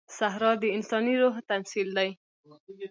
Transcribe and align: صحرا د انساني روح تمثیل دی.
صحرا 0.17 0.51
د 0.61 0.63
انساني 0.75 1.13
روح 1.21 1.35
تمثیل 1.49 1.87
دی. 1.97 2.09